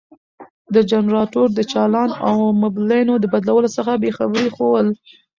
[0.73, 4.87] د جنراتور د چالان او مبلينو د بدلولو څخه بې خبري ښوول.